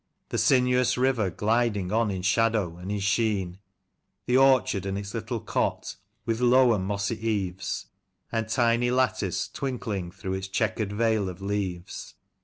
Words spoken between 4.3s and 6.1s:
orchard and its little cot,